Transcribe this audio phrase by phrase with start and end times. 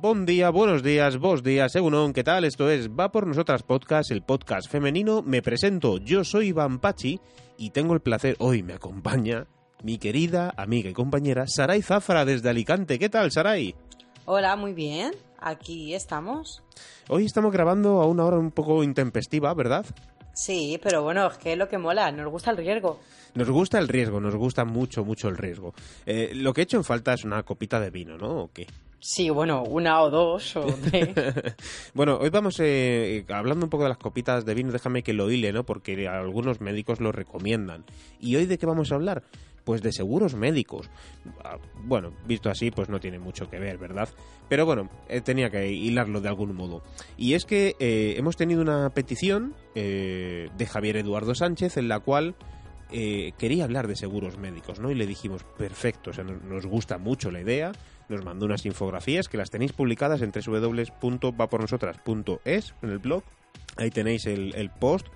[0.00, 2.44] Buen día, buenos días, vos días, según ¿qué tal?
[2.44, 5.22] Esto es Va por Nosotras Podcast, el podcast femenino.
[5.22, 7.18] Me presento, yo soy Iván Pachi
[7.56, 9.48] y tengo el placer, hoy me acompaña
[9.82, 13.00] mi querida amiga y compañera Saray Zafra desde Alicante.
[13.00, 13.74] ¿Qué tal, Saray?
[14.24, 15.16] Hola, muy bien.
[15.40, 16.62] Aquí estamos.
[17.08, 19.84] Hoy estamos grabando a una hora un poco intempestiva, ¿verdad?
[20.32, 23.00] Sí, pero bueno, es que es lo que mola, nos gusta el riesgo.
[23.34, 25.74] Nos gusta el riesgo, nos gusta mucho, mucho el riesgo.
[26.06, 28.42] Eh, lo que he hecho en falta es una copita de vino, ¿no?
[28.42, 28.68] ¿O qué?
[29.00, 30.54] Sí, bueno, una o dos
[31.94, 35.30] bueno, hoy vamos eh, hablando un poco de las copitas de vino, déjame que lo
[35.30, 35.64] hile, ¿no?
[35.64, 37.84] Porque algunos médicos lo recomiendan.
[38.18, 39.22] ¿Y hoy de qué vamos a hablar?
[39.62, 40.90] Pues de seguros médicos.
[41.44, 44.08] Ah, Bueno, visto así, pues no tiene mucho que ver, ¿verdad?
[44.48, 46.82] Pero bueno, eh, tenía que hilarlo de algún modo.
[47.16, 52.00] Y es que eh, hemos tenido una petición eh, de Javier Eduardo Sánchez en la
[52.00, 52.34] cual
[52.90, 54.90] quería hablar de seguros médicos, ¿no?
[54.90, 57.70] Y le dijimos, perfecto, o sea, nos gusta mucho la idea,
[58.08, 63.22] nos mandó unas infografías que las tenéis publicadas en www.vapornosotras.es en el blog.
[63.76, 65.06] Ahí tenéis el, post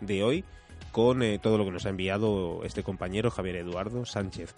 [0.00, 0.44] de hoy
[0.92, 4.54] con eh, todo lo que nos ha enviado este compañero Javier Eduardo Sánchez,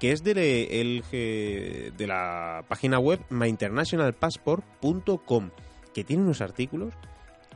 [0.00, 5.50] que es de, el, eh, de la página web myinternationalpassport.com,
[5.94, 6.94] que tiene unos artículos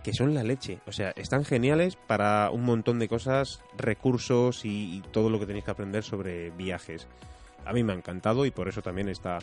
[0.05, 0.81] que son la leche.
[0.87, 5.65] O sea, están geniales para un montón de cosas, recursos y todo lo que tenéis
[5.65, 7.07] que aprender sobre viajes.
[7.65, 9.39] A mí me ha encantado y por eso también está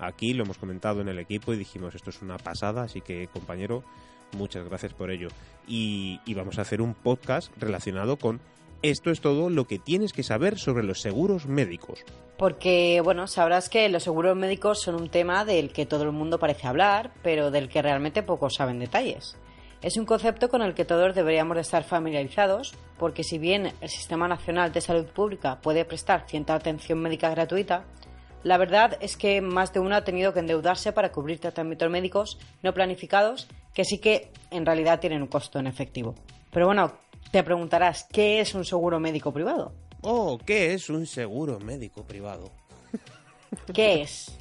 [0.00, 3.28] aquí, lo hemos comentado en el equipo y dijimos esto es una pasada, así que
[3.28, 3.84] compañero,
[4.32, 5.28] muchas gracias por ello.
[5.66, 8.40] Y, vamos a hacer un podcast relacionado con
[8.82, 12.02] esto es todo lo que tienes que saber sobre los seguros médicos.
[12.38, 16.38] Porque, bueno, sabrás que los seguros médicos son un tema del que todo el mundo
[16.38, 19.36] parece hablar, pero del que realmente pocos saben detalles.
[19.82, 23.88] Es un concepto con el que todos deberíamos de estar familiarizados, porque si bien el
[23.88, 27.84] Sistema Nacional de Salud Pública puede prestar cierta atención médica gratuita,
[28.42, 32.38] la verdad es que más de uno ha tenido que endeudarse para cubrir tratamientos médicos
[32.62, 36.14] no planificados que sí que en realidad tienen un costo en efectivo.
[36.50, 36.92] Pero bueno,
[37.30, 39.72] te preguntarás, ¿qué es un seguro médico privado?
[40.02, 42.50] Oh, ¿qué es un seguro médico privado?
[43.74, 44.36] ¿Qué es?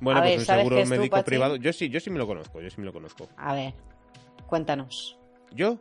[0.00, 1.24] Bueno, A pues ver, un ¿sabes seguro tú, médico Pachi?
[1.26, 1.56] privado.
[1.56, 3.28] Yo sí, yo sí me lo conozco, yo sí me lo conozco.
[3.36, 3.74] A ver,
[4.46, 5.18] cuéntanos,
[5.52, 5.78] ¿Yo?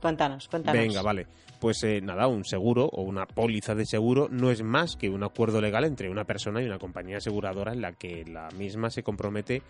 [0.00, 0.80] cuéntanos, cuéntanos.
[0.82, 1.26] Venga, vale.
[1.66, 5.60] Pues nada, un seguro o una póliza de seguro no es más que un acuerdo
[5.60, 9.62] legal entre una persona y una compañía aseguradora en la que la misma se compromete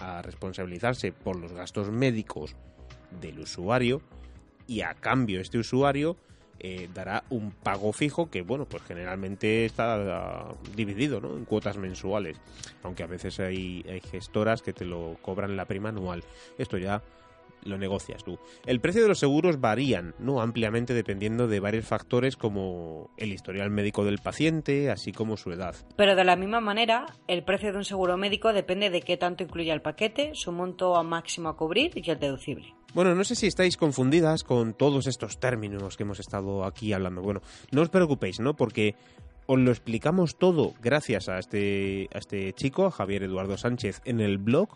[0.00, 2.56] a responsabilizarse por los gastos médicos
[3.20, 4.02] del usuario
[4.66, 6.16] y a cambio este usuario
[6.58, 11.36] eh, dará un pago fijo que, bueno, pues generalmente está ah, dividido ¿no?
[11.36, 12.40] en cuotas mensuales,
[12.82, 16.24] aunque a veces hay, hay gestoras que te lo cobran la prima anual.
[16.58, 17.04] Esto ya
[17.66, 18.38] lo negocias tú.
[18.64, 20.40] El precio de los seguros varían ¿no?
[20.40, 25.74] ampliamente dependiendo de varios factores como el historial médico del paciente, así como su edad.
[25.96, 29.44] Pero de la misma manera, el precio de un seguro médico depende de qué tanto
[29.44, 32.74] incluya el paquete, su monto máximo a cubrir y el deducible.
[32.94, 37.20] Bueno, no sé si estáis confundidas con todos estos términos que hemos estado aquí hablando.
[37.20, 38.56] Bueno, no os preocupéis, ¿no?
[38.56, 38.94] Porque
[39.46, 44.20] os lo explicamos todo gracias a este, a este chico, a Javier Eduardo Sánchez, en
[44.20, 44.68] el blog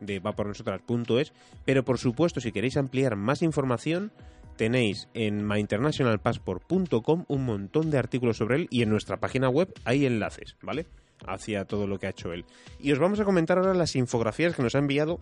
[0.00, 1.32] de vapornosotras.es.
[1.64, 4.12] Pero por supuesto, si queréis ampliar más información,
[4.56, 10.06] tenéis en myinternationalpassport.com un montón de artículos sobre él y en nuestra página web hay
[10.06, 10.86] enlaces, ¿vale?
[11.26, 12.44] Hacia todo lo que ha hecho él.
[12.78, 15.18] Y os vamos a comentar ahora las infografías que nos ha enviado,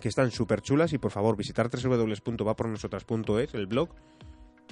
[0.00, 3.90] que están súper chulas y por favor visitar www.vapornosotras.es, el blog,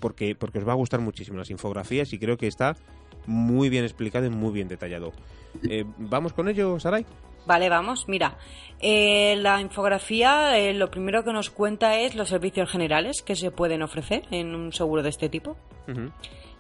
[0.00, 2.76] porque, porque os va a gustar muchísimo las infografías y creo que está
[3.26, 5.12] muy bien explicado y muy bien detallado.
[5.68, 7.04] Eh, ¿Vamos con ello, Saray?
[7.44, 8.36] Vale, vamos, mira.
[8.80, 13.50] eh, la infografía eh, lo primero que nos cuenta es los servicios generales que se
[13.50, 15.56] pueden ofrecer en un seguro de este tipo.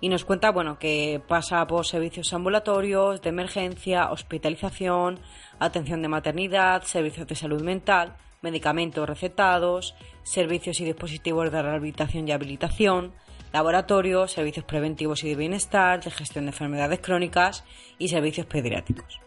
[0.00, 5.20] Y nos cuenta, bueno, que pasa por servicios ambulatorios, de emergencia, hospitalización,
[5.60, 9.94] atención de maternidad, servicios de salud mental, medicamentos recetados,
[10.24, 13.12] servicios y dispositivos de rehabilitación y habilitación,
[13.52, 17.64] laboratorios, servicios preventivos y de bienestar, de gestión de enfermedades crónicas
[17.98, 19.20] y servicios pediátricos.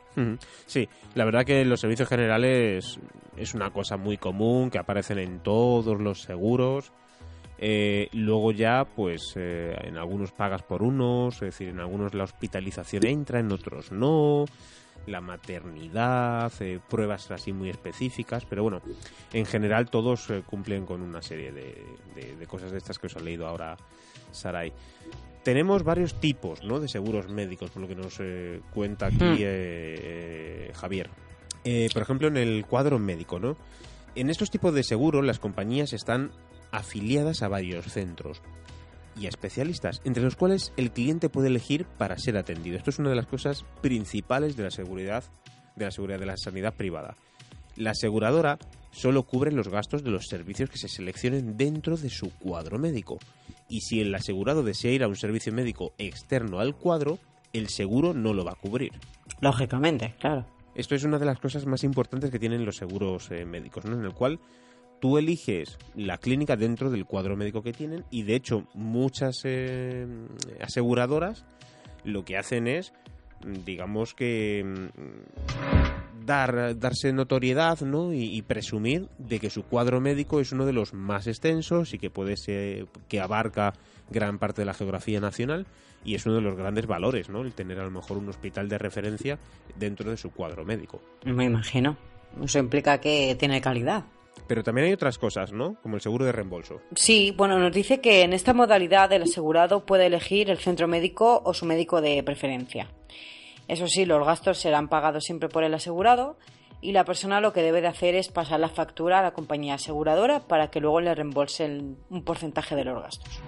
[0.66, 3.00] Sí, la verdad que los servicios generales
[3.36, 6.92] es una cosa muy común, que aparecen en todos los seguros.
[7.58, 12.24] Eh, luego ya, pues eh, en algunos pagas por unos, es decir, en algunos la
[12.26, 14.46] hospitalización entra, en otros no,
[15.06, 18.82] la maternidad, eh, pruebas así muy específicas, pero bueno,
[19.34, 21.76] en general todos eh, cumplen con una serie de,
[22.16, 23.78] de- de cosas de estas que os ha leído ahora
[24.36, 24.74] Sarai.
[25.44, 26.80] Tenemos varios tipos ¿no?
[26.80, 29.38] de seguros médicos, por lo que nos eh, cuenta aquí Hmm.
[29.38, 31.10] eh, eh, Javier.
[31.94, 33.58] Por ejemplo, en el cuadro médico, ¿no?
[34.14, 36.32] En estos tipos de seguros las compañías están
[36.72, 38.42] afiliadas a varios centros
[39.20, 42.78] y a especialistas, entre los cuales el cliente puede elegir para ser atendido.
[42.78, 45.24] Esto es una de las cosas principales de la seguridad
[45.76, 47.16] de la seguridad de la sanidad privada.
[47.76, 48.58] La aseguradora
[48.92, 53.20] solo cubre los gastos de los servicios que se seleccionen dentro de su cuadro médico.
[53.68, 57.20] Y si el asegurado desea ir a un servicio médico externo al cuadro,
[57.54, 58.92] el seguro no lo va a cubrir.
[59.42, 60.46] Lógicamente, claro.
[60.76, 63.98] Esto es una de las cosas más importantes que tienen los seguros eh, médicos, ¿no?
[63.98, 64.40] En el cual
[65.00, 70.06] tú eliges la clínica dentro del cuadro médico que tienen y de hecho muchas eh,
[70.62, 71.46] aseguradoras
[72.04, 72.94] lo que hacen es,
[73.66, 75.85] digamos que mm,
[76.26, 78.14] dar darse notoriedad, ¿no?
[78.14, 82.00] Y, y presumir de que su cuadro médico es uno de los más extensos y
[82.00, 83.74] que puede ser que abarca
[84.10, 85.66] gran parte de la geografía nacional
[86.04, 87.42] y es uno de los grandes valores, ¿no?
[87.42, 89.40] El tener a lo mejor un hospital de referencia
[89.76, 91.02] dentro de su cuadro médico.
[91.26, 91.98] Me imagino.
[92.44, 94.06] Eso implica que tiene calidad.
[94.48, 95.76] Pero también hay otras cosas, ¿no?
[95.82, 96.82] Como el seguro de reembolso.
[96.94, 101.42] Sí, bueno, nos dice que en esta modalidad el asegurado puede elegir el centro médico
[101.44, 102.90] o su médico de preferencia.
[103.68, 106.38] Eso sí, los gastos serán pagados siempre por el asegurado
[106.82, 109.76] y la persona lo que debe de hacer es pasar la factura a la compañía
[109.76, 113.42] aseguradora para que luego le reembolsen un porcentaje de los gastos.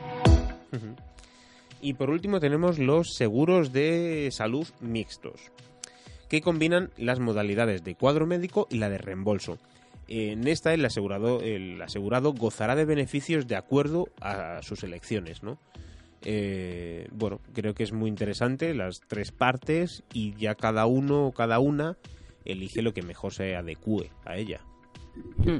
[1.81, 5.51] Y por último tenemos los seguros de salud mixtos,
[6.29, 9.59] que combinan las modalidades de cuadro médico y la de reembolso.
[10.07, 15.59] En esta el asegurado, el asegurado gozará de beneficios de acuerdo a sus elecciones, ¿no?
[16.29, 21.31] Eh, bueno, creo que es muy interesante las tres partes y ya cada uno o
[21.31, 21.95] cada una
[22.44, 24.59] elige lo que mejor se adecue a ella.
[25.38, 25.59] Hmm.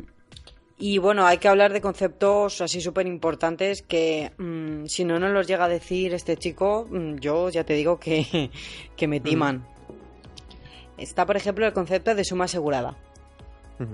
[0.78, 5.31] Y bueno, hay que hablar de conceptos así súper importantes que mm, si no nos
[5.31, 8.52] los llega a decir este chico, mm, yo ya te digo que,
[8.98, 9.66] que me timan.
[10.98, 12.98] Está, por ejemplo, el concepto de suma asegurada,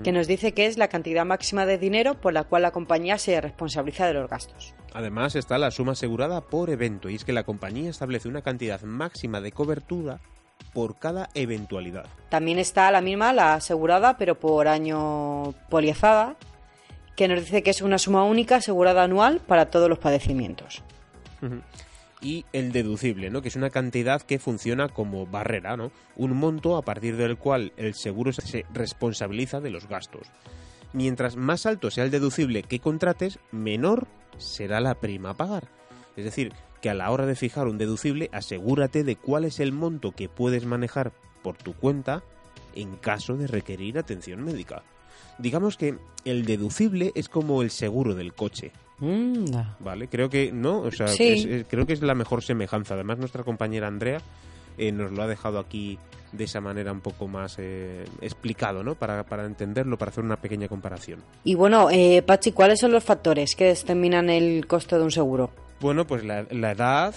[0.02, 3.18] que nos dice que es la cantidad máxima de dinero por la cual la compañía
[3.18, 4.74] se responsabiliza de los gastos.
[4.94, 8.80] Además está la suma asegurada por evento y es que la compañía establece una cantidad
[8.82, 10.20] máxima de cobertura
[10.72, 12.06] por cada eventualidad.
[12.28, 16.36] También está la misma, la asegurada, pero por año poliazada,
[17.16, 20.82] que nos dice que es una suma única asegurada anual para todos los padecimientos.
[22.24, 23.42] Y el deducible, ¿no?
[23.42, 25.92] que es una cantidad que funciona como barrera, ¿no?
[26.16, 30.26] un monto a partir del cual el seguro se responsabiliza de los gastos.
[30.94, 34.06] Mientras más alto sea el deducible que contrates, menor
[34.38, 35.68] será la prima a pagar.
[36.16, 39.72] Es decir, que a la hora de fijar un deducible, asegúrate de cuál es el
[39.72, 41.12] monto que puedes manejar
[41.42, 42.22] por tu cuenta
[42.74, 44.82] en caso de requerir atención médica.
[45.38, 48.72] Digamos que el deducible es como el seguro del coche.
[49.80, 50.08] ¿Vale?
[50.08, 51.28] Creo que no, o sea, Sí.
[51.28, 52.94] es- es- creo que es la mejor semejanza.
[52.94, 54.18] Además, nuestra compañera Andrea
[54.76, 55.98] eh, nos lo ha dejado aquí
[56.32, 58.96] de esa manera un poco más eh, explicado, ¿no?
[58.96, 61.20] Para, para entenderlo, para hacer una pequeña comparación.
[61.44, 65.50] Y bueno, eh, Pachi, ¿cuáles son los factores que determinan el costo de un seguro?
[65.80, 67.14] Bueno, pues la, la edad,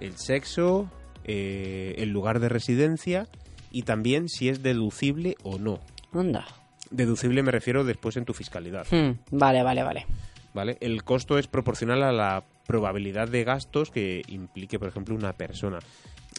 [0.00, 0.88] el sexo,
[1.24, 3.26] eh, el lugar de residencia
[3.72, 5.80] y también si es deducible o no.
[6.12, 6.46] Anda.
[6.92, 10.06] Deducible me refiero después en tu fiscalidad, Hmm, vale, vale, vale.
[10.54, 10.76] ¿Vale?
[10.80, 15.78] El costo es proporcional a la probabilidad de gastos que implique, por ejemplo, una persona.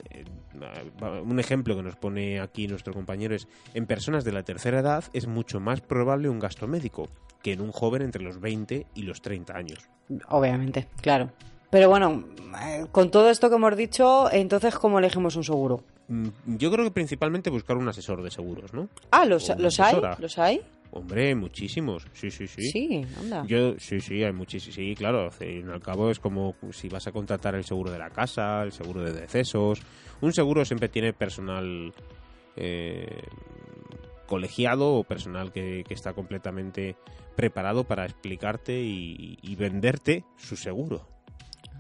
[0.10, 0.26] Eh,
[1.24, 5.04] un ejemplo que nos pone aquí nuestro compañero es, en personas de la tercera edad
[5.14, 7.10] es mucho más probable un gasto médico
[7.42, 9.90] que en un joven entre los 20 y los 30 años.
[10.30, 11.32] Obviamente, claro.
[11.70, 12.26] Pero bueno,
[12.64, 15.84] eh, con todo esto que hemos dicho, entonces, ¿cómo elegimos un seguro?
[16.10, 16.28] Mm,
[16.58, 18.90] Yo creo que principalmente buscar un asesor de seguros, ¿no?
[19.12, 19.96] Ah, ¿los, ¿los hay?
[20.20, 20.62] ¿Los hay?
[20.94, 22.06] Hombre, muchísimos.
[22.14, 22.64] Sí, sí, sí.
[22.70, 23.46] Sí, anda.
[23.48, 24.76] Yo, sí, sí, hay muchísimos.
[24.76, 25.30] Sí, claro.
[25.72, 29.02] Al cabo es como si vas a contratar el seguro de la casa, el seguro
[29.02, 29.82] de decesos.
[30.20, 31.94] Un seguro siempre tiene personal
[32.58, 33.24] eh,
[34.28, 36.98] colegiado o personal que, que está completamente
[37.36, 41.08] preparado para explicarte y, y venderte su seguro.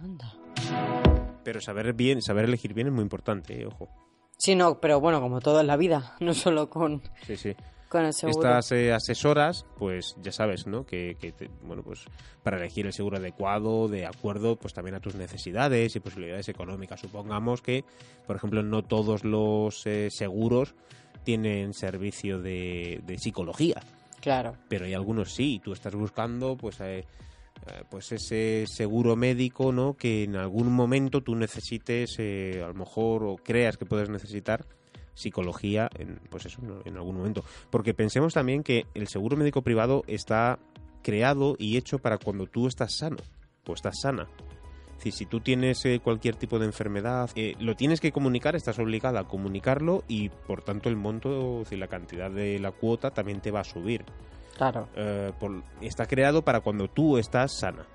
[0.01, 0.33] Anda.
[1.43, 3.89] Pero saber bien, saber elegir bien es muy importante, eh, ojo.
[4.37, 7.55] Sí, no, pero bueno, como todo en la vida, no solo con, Sí, sí.
[7.91, 8.39] Con el seguro.
[8.39, 10.85] Estas eh, asesoras, pues ya sabes, ¿no?
[10.85, 12.05] Que, que te- bueno, pues
[12.41, 17.01] para elegir el seguro adecuado, de acuerdo, pues también a tus necesidades y posibilidades económicas.
[17.01, 17.83] Supongamos que,
[18.25, 20.73] por ejemplo, no todos los eh, seguros
[21.23, 23.81] tienen servicio de, de psicología,
[24.21, 24.53] Claro.
[24.69, 25.55] pero hay algunos sí.
[25.55, 26.99] Y tú estás buscando, pues, eh,
[27.67, 29.95] eh, pues ese seguro médico, ¿no?
[29.95, 34.65] Que en algún momento tú necesites, eh, a lo mejor, o creas que puedes necesitar
[35.13, 37.43] psicología, en, pues eso, en algún momento.
[37.69, 40.59] Porque pensemos también que el seguro médico privado está
[41.03, 43.17] creado y hecho para cuando tú estás sano
[43.67, 44.27] o estás sana.
[44.91, 48.55] Es decir, si tú tienes eh, cualquier tipo de enfermedad, eh, lo tienes que comunicar,
[48.55, 52.71] estás obligada a comunicarlo y por tanto el monto, es decir, la cantidad de la
[52.71, 54.05] cuota también te va a subir.
[54.57, 54.87] Claro.
[54.95, 57.87] Eh, por- está creado para cuando tú estás sana.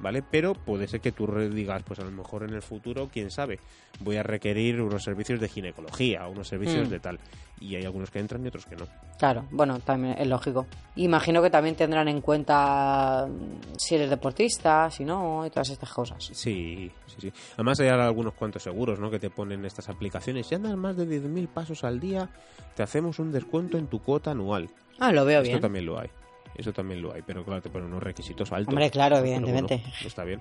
[0.00, 0.22] ¿Vale?
[0.22, 3.58] Pero puede ser que tú digas, pues a lo mejor en el futuro, quién sabe,
[4.00, 6.90] voy a requerir unos servicios de ginecología, unos servicios Mm.
[6.90, 7.18] de tal.
[7.60, 8.86] Y hay algunos que entran y otros que no.
[9.18, 10.66] Claro, bueno, también es lógico.
[10.96, 15.92] Imagino que también tendrán en cuenta mm, si eres deportista, si no, y todas estas
[15.92, 16.24] cosas.
[16.32, 17.32] Sí, sí, sí.
[17.54, 19.10] Además hay algunos cuantos seguros, ¿no?
[19.10, 20.46] Que te ponen estas aplicaciones.
[20.46, 22.30] Si andas más de 10.000 pasos al día,
[22.74, 24.70] te hacemos un descuento en tu cuota anual.
[24.98, 25.60] Ah, lo veo Esto bien.
[25.60, 26.08] también lo hay.
[26.54, 28.72] Eso también lo hay, pero claro, te ponen unos requisitos altos.
[28.72, 29.82] Hombre, claro, bueno, evidentemente.
[30.04, 30.40] está bien.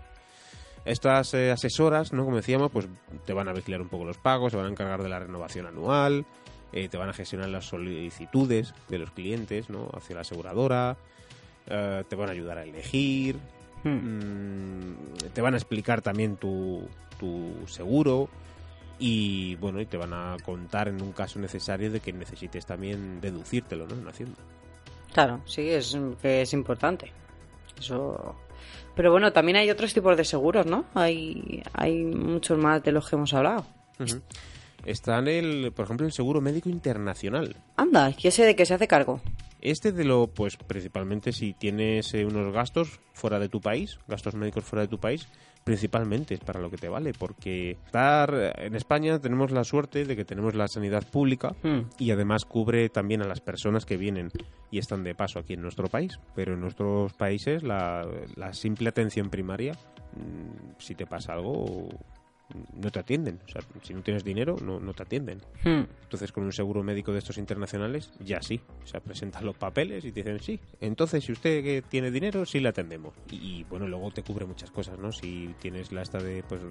[0.86, 2.26] Estas eh, asesoras, ¿no?
[2.26, 2.88] Como decíamos, pues
[3.26, 5.66] te van a vigilar un poco los pagos, se van a encargar de la renovación
[5.68, 6.26] anual,
[6.72, 9.90] eh, te van a gestionar las solicitudes de los clientes, ¿no?
[9.94, 10.98] Hacia la aseguradora,
[11.68, 13.38] eh, te van a ayudar a elegir,
[13.84, 13.90] Hmm.
[13.90, 14.96] mm,
[15.34, 16.86] te van a explicar también tu,
[17.18, 18.28] tu seguro
[18.98, 23.22] y bueno, y te van a contar en un caso necesario de que necesites también
[23.22, 23.96] deducírtelo, ¿no?
[23.96, 24.38] En Hacienda.
[25.14, 27.12] Claro, sí, es que es importante.
[27.80, 28.36] Eso.
[28.96, 30.86] Pero bueno, también hay otros tipos de seguros, ¿no?
[30.94, 33.66] Hay, hay muchos más de los que hemos hablado.
[34.00, 34.22] Ujú.
[34.86, 37.56] Está en el, por ejemplo, el seguro médico internacional.
[37.76, 39.22] Anda, ¿y ese de qué se hace cargo?
[39.62, 44.36] Este de lo, pues principalmente si tienes eh, unos gastos fuera de tu país, gastos
[44.36, 45.28] médicos fuera de tu país,
[45.64, 50.16] principalmente es para lo que te vale, porque estar en España tenemos la suerte de
[50.16, 51.82] que tenemos la sanidad pública Hmm.
[51.98, 54.30] y además cubre también a las personas que vienen
[54.72, 56.20] y están de paso aquí en nuestro país.
[56.36, 61.90] Pero en nuestros países la, la simple atención primaria, mm, si te pasa algo,
[62.74, 63.40] no te atienden.
[63.46, 65.40] O sea, si no tienes dinero, no, no te atienden.
[65.64, 65.84] Hmm.
[66.04, 68.60] Entonces, con un seguro médico de estos internacionales, ya sí.
[68.84, 70.60] O sea, presentan los papeles y te dicen, sí.
[70.82, 73.14] Entonces, si usted que tiene dinero, sí le atendemos.
[73.30, 75.12] Y, y, bueno, luego te cubre muchas cosas, ¿no?
[75.12, 76.62] Si tienes la esta de, pues,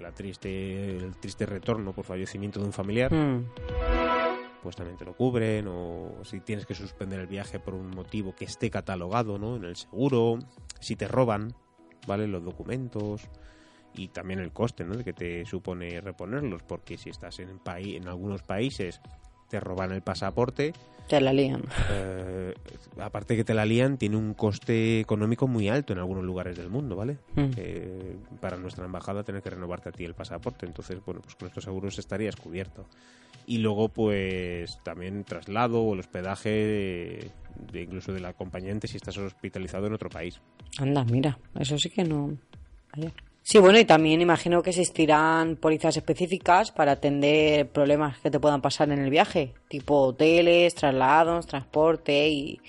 [0.00, 3.46] la triste, el triste retorno por fallecimiento de un familiar, Hmm.
[4.62, 5.66] pues también te lo cubren.
[5.68, 9.56] O si tienes que suspender el viaje por un motivo que esté catalogado, ¿no?
[9.56, 10.38] En el seguro.
[10.80, 11.52] Si te roban,
[12.06, 12.28] ¿vale?
[12.28, 13.28] Los documentos
[13.98, 14.94] y también el coste ¿no?
[14.96, 19.00] de que te supone reponerlos, porque si estás en, paí- en algunos países
[19.50, 20.72] te roban el pasaporte,
[21.08, 21.62] Te la lían.
[21.90, 22.54] eh,
[23.00, 26.68] aparte que te la lían, tiene un coste económico muy alto en algunos lugares del
[26.68, 27.16] mundo, ¿vale?
[27.34, 27.50] Hmm.
[27.56, 31.48] Eh, para nuestra embajada tener que renovarte a ti el pasaporte, entonces, bueno, pues con
[31.48, 32.86] estos seguros estarías cubierto.
[33.46, 37.30] Y luego, pues, también traslado o el hospedaje de,
[37.72, 40.38] de incluso del acompañante si estás hospitalizado en otro país.
[40.78, 42.36] Anda, mira, eso sí que no.
[42.94, 43.10] Vaya.
[43.50, 48.60] Sí, bueno, y también imagino que existirán pólizas específicas para atender problemas que te puedan
[48.60, 52.60] pasar en el viaje, tipo hoteles, traslados, transporte y,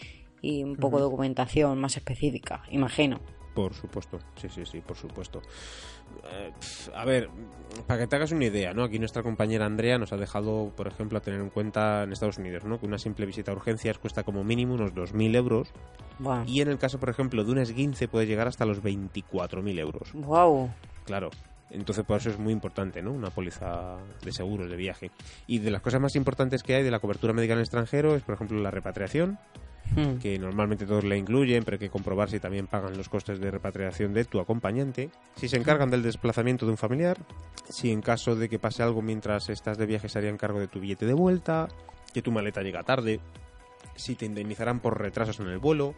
[0.41, 3.19] y un poco de documentación más específica, imagino.
[3.53, 5.41] Por supuesto, sí, sí, sí, por supuesto.
[6.31, 6.53] Eh,
[6.95, 7.29] a ver,
[7.85, 8.85] para que te hagas una idea, ¿no?
[8.85, 12.37] Aquí nuestra compañera Andrea nos ha dejado, por ejemplo, a tener en cuenta en Estados
[12.37, 12.79] Unidos, ¿no?
[12.79, 15.73] Que una simple visita a urgencias cuesta como mínimo unos 2.000 euros
[16.45, 20.11] Y en el caso, por ejemplo, de un esguince puede llegar hasta los 24.000 euros.
[20.13, 20.69] Wow.
[21.05, 21.29] Claro.
[21.71, 23.11] Entonces, por eso es muy importante, ¿no?
[23.11, 25.11] Una póliza de seguros de viaje.
[25.45, 28.15] Y de las cosas más importantes que hay de la cobertura médica en el extranjero
[28.15, 29.37] es, por ejemplo, la repatriación,
[29.95, 30.17] Hmm.
[30.19, 33.49] que normalmente todos la incluyen, pero hay que comprobar si también pagan los costes de
[33.49, 37.17] repatriación de tu acompañante, si se encargan del desplazamiento de un familiar,
[37.69, 40.67] si en caso de que pase algo mientras estás de viaje se harían cargo de
[40.67, 41.67] tu billete de vuelta,
[42.13, 43.19] que tu maleta llega tarde,
[43.95, 45.95] si te indemnizarán por retrasos en el vuelo,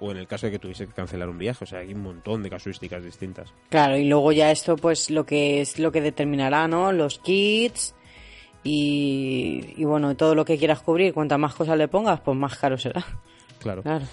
[0.00, 2.02] o en el caso de que tuviese que cancelar un viaje, o sea, hay un
[2.02, 3.52] montón de casuísticas distintas.
[3.68, 6.92] Claro, y luego ya esto, pues lo que es lo que determinará, ¿no?
[6.92, 7.94] Los kits
[8.64, 11.14] y, y bueno, todo lo que quieras cubrir.
[11.14, 13.04] Cuantas más cosas le pongas, pues más caro será.
[13.60, 13.82] Claro.
[13.82, 14.04] Claro.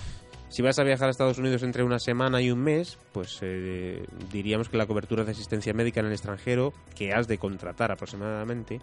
[0.50, 4.04] Si vas a viajar a Estados Unidos entre una semana y un mes, pues eh,
[4.32, 8.80] diríamos que la cobertura de asistencia médica en el extranjero que has de contratar aproximadamente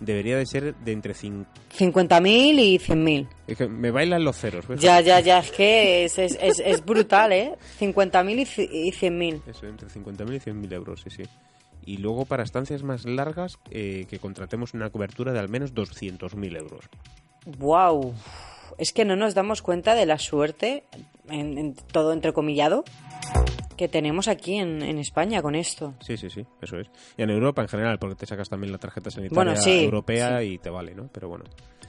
[0.00, 1.46] debería de ser de entre 5...
[1.78, 2.28] 50.000
[2.60, 3.28] y 100.000.
[3.46, 4.64] Es que me bailan los ceros.
[4.78, 7.54] Ya, ya, ya, es que es, es, es, es brutal, ¿eh?
[7.80, 9.42] 50.000 y ci- y 100.000.
[9.46, 11.22] Eso, entre 50.000 y 100.000 euros, sí, sí.
[11.84, 16.56] Y luego para estancias más largas eh, que contratemos una cobertura de al menos 200.000
[16.58, 16.84] euros.
[17.58, 18.12] ¡Wow!
[18.78, 20.82] Es que no nos damos cuenta de la suerte,
[21.30, 22.84] en, en todo entrecomillado,
[23.76, 25.94] que tenemos aquí en, en España con esto.
[26.00, 26.88] Sí, sí, sí, eso es.
[27.16, 30.42] Y en Europa en general, porque te sacas también la tarjeta sanitaria Bueno, sí, europea
[30.42, 31.08] y te vale, ¿no?
[31.12, 31.44] Pero bueno.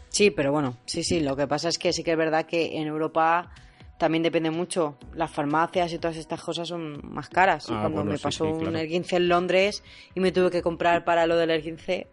[0.09, 2.77] Sí, pero bueno, sí, sí, lo que pasa es que sí que es verdad que
[2.77, 3.51] en Europa
[3.97, 4.97] también depende mucho.
[5.13, 7.65] Las farmacias y todas estas cosas son más caras.
[7.69, 8.77] Ah, cuando bueno, me pasó sí, un claro.
[8.77, 12.07] ERGINCE en Londres y me tuve que comprar para lo del ERGINCE,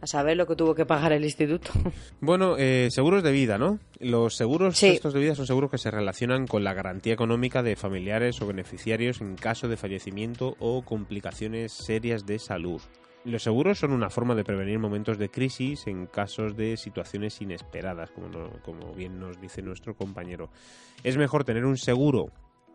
[0.00, 1.70] a saber lo que tuvo que pagar el instituto.
[2.20, 3.78] Bueno, eh, seguros de vida, ¿no?
[4.00, 4.88] Los seguros Sí.
[4.88, 8.46] estos de vida son seguros que se relacionan con la garantía económica de familiares o
[8.46, 12.80] beneficiarios en caso de fallecimiento o complicaciones serias de salud.
[13.24, 18.10] Los seguros son una forma de prevenir momentos de crisis en casos de situaciones inesperadas,
[18.10, 20.50] como, no- como bien nos dice nuestro compañero.
[21.02, 22.26] Es mejor tener un seguro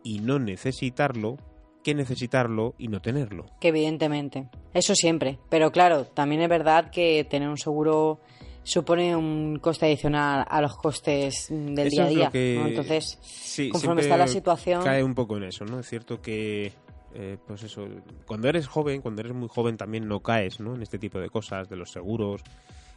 [0.02, 1.36] y no necesitarlo
[1.84, 3.46] que necesitarlo y no tenerlo.
[3.60, 4.48] que evidentemente.
[4.72, 5.38] Eso siempre.
[5.50, 8.18] Pero claro, también es verdad que tener un seguro
[8.64, 12.30] supone un coste adicional a los costes del Eso día a día.
[12.30, 12.66] que- ¿no?
[12.68, 14.82] Entonces, Sí, conforme está la situación...
[14.82, 15.78] Cae un poco en eso, ¿no?
[15.80, 16.72] Es cierto que,
[17.14, 17.86] eh, pues eso,
[18.26, 20.74] cuando eres joven, cuando eres muy joven también no caes, ¿no?
[20.74, 22.40] En este tipo de cosas, de los seguros.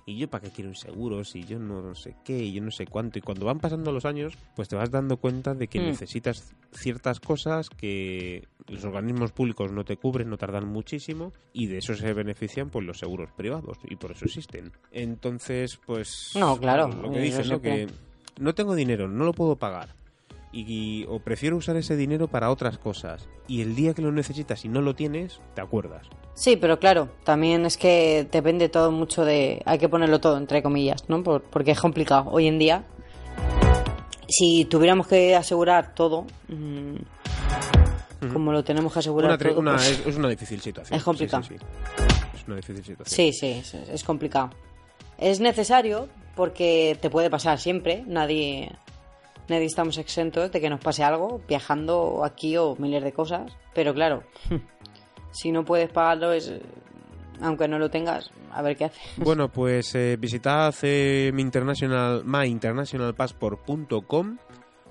[0.10, 1.26] Y yo, ¿para qué quiero un seguro?
[1.26, 3.20] Si yo no sé qué, y yo no sé cuánto.
[3.20, 5.86] Y cuando van pasando los años, pues te vas dando cuenta de que Mm.
[5.88, 11.80] necesitas ciertas cosas que los organismos públicos no te cubren, no tardan muchísimo, y de
[11.80, 14.72] eso se benefician pues los seguros privados, y por eso existen.
[14.94, 16.32] Entonces, pues...
[16.36, 17.62] No, claro, Lo que dices, ¿no?
[17.62, 17.88] Que
[18.40, 19.94] no tengo dinero, no lo puedo pagar.
[20.52, 23.28] Y, o prefiero usar ese dinero para otras cosas.
[23.48, 26.08] Y el día que lo necesitas y no lo tienes, te acuerdas.
[26.34, 29.62] Sí, pero claro, también es que depende todo mucho de...
[29.66, 31.22] Hay que ponerlo todo entre comillas, ¿no?
[31.22, 32.30] Por- porque es complicado.
[32.32, 32.86] Hoy en día,
[34.28, 36.96] si tuviéramos que asegurar todo, mm,
[38.34, 40.98] como lo tenemos que asegurar Una, todo, una- pues- es, es una difícil situación.
[40.98, 41.44] Es complicado.
[41.44, 42.04] Sí, sí, sí.
[42.36, 43.16] Es una difícil situación.
[43.16, 44.50] Sí, sí, es, es complicado.
[45.18, 48.04] Es necesario porque te puede pasar siempre.
[48.08, 48.72] Nadie,
[49.50, 53.52] nadie estamos exentos de que nos pase algo viajando aquí o miles de cosas.
[53.74, 54.24] Pero claro,
[55.32, 56.54] si no puedes pagarlo, es,
[57.42, 59.02] aunque no lo tengas, a ver qué haces.
[59.18, 64.38] Bueno, pues eh, visitad eh, mi international, myinternationalpassport.com.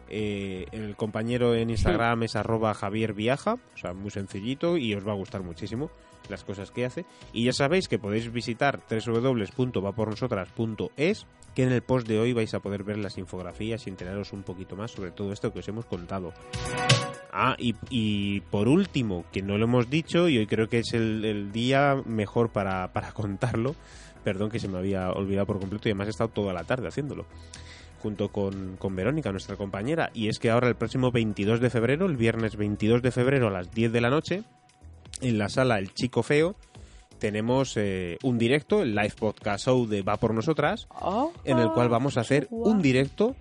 [0.09, 5.05] Eh, el compañero en Instagram es arroba Javier Viaja, o sea, muy sencillito y os
[5.05, 5.91] va a gustar muchísimo
[6.31, 7.05] las cosas que hace.
[7.33, 12.61] Y ya sabéis que podéis visitar www.vapornosotras.es, que en el post de hoy vais a
[12.61, 15.87] poder ver las infografías y enteraros un poquito más sobre todo esto que os hemos
[15.87, 16.33] contado.
[17.33, 21.25] Ah, y, por último, que no lo hemos dicho y hoy creo que es el,
[21.25, 23.75] el día mejor para, para contarlo,
[24.25, 26.89] perdón que se me había olvidado por completo y además he estado toda la tarde
[26.89, 27.27] haciéndolo,
[28.03, 32.07] junto con, con Verónica, nuestra compañera, y es que ahora el próximo 22 de febrero,
[32.07, 34.45] el viernes 22 de febrero a las 10 de la noche,
[35.21, 36.55] en la sala El Chico Feo,
[37.19, 40.87] tenemos eh, un directo, el live podcast show de Va por Nosotras,
[41.45, 43.35] en el cual vamos a hacer un directo.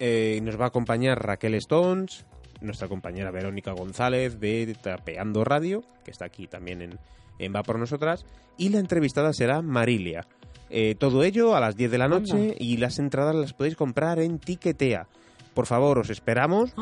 [0.00, 2.24] eh, nos va a acompañar Raquel Stones,
[2.60, 6.98] nuestra compañera Verónica González de Tapeando Radio, que está aquí también en,
[7.38, 8.24] en Va por Nosotras,
[8.56, 10.26] y la entrevistada será Marilia.
[10.70, 12.54] Eh, todo ello a las 10 de la noche Anda.
[12.58, 15.06] y las entradas las podéis comprar en Tiquetea.
[15.52, 16.72] Por favor, os esperamos.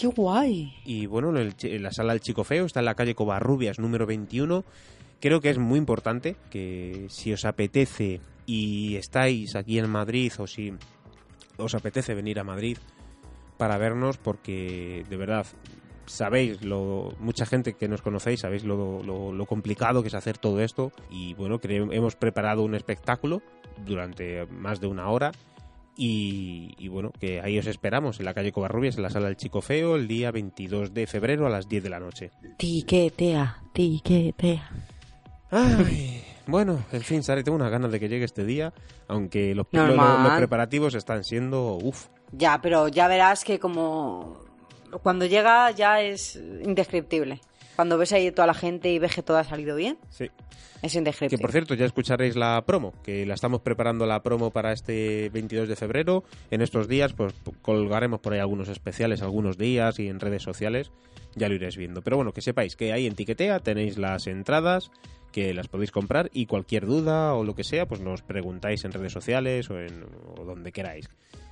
[0.00, 0.72] ¡Qué guay!
[0.84, 4.06] Y bueno, en, el la sala del Chico Feo está en la calle Covarrubias número
[4.06, 4.64] 21.
[5.20, 10.46] Creo que es muy importante que si os apetece y estáis aquí en Madrid o
[10.46, 10.72] si
[11.58, 12.78] os apetece venir a Madrid
[13.58, 15.46] para vernos porque de verdad
[16.06, 20.60] sabéis lo mucha gente que nos conocéis sabéis lo, lo- complicado que es hacer todo
[20.60, 23.42] esto y bueno hemos preparado un espectáculo
[23.84, 25.30] durante más de una hora
[26.02, 29.36] y, y bueno, que ahí os esperamos en la calle Covarrubias, en la sala del
[29.36, 32.30] Chico Feo, el día 22 de febrero a las 10 de la noche.
[32.56, 34.70] Tiquetea, tiquetea.
[35.50, 38.72] Ay, bueno, en fin, Sara, tengo unas ganas de que llegue este día,
[39.08, 44.38] aunque los, los preparativos están siendo, uff, Ya, pero ya verás que como
[45.02, 47.42] cuando llega ya es indescriptible.
[47.76, 50.30] Cuando ves ahí toda la gente y ves que todo ha salido bien, sí.
[50.82, 51.40] es Que indescriptible.
[51.42, 55.68] por cierto, ya escucharéis la promo, que la estamos preparando la promo para este 22
[55.68, 56.24] de febrero.
[56.50, 60.90] En estos días, pues colgaremos por ahí algunos especiales, algunos días y en redes sociales,
[61.36, 62.02] ya lo iréis viendo.
[62.02, 64.90] Pero bueno, que sepáis que ahí en Tiquetea tenéis las entradas,
[65.32, 68.92] que las podéis comprar y cualquier duda o lo que sea, pues nos preguntáis en
[68.92, 70.04] redes sociales o, en,
[70.36, 71.08] o donde queráis.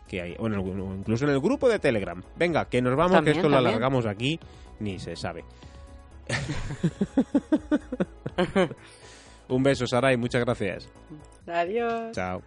[0.08, 2.22] Que hay, o, en el- o incluso en el grupo de Telegram.
[2.36, 4.40] Venga, que nos vamos, También, que esto lo alargamos aquí,
[4.80, 5.44] ni se sabe.
[9.48, 10.88] Un beso, Saray, muchas gracias.
[11.46, 12.12] Adiós.
[12.12, 12.42] Chao.